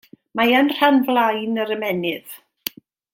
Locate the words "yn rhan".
0.59-0.97